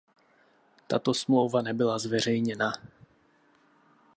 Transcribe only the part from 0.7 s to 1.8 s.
Tato smlouva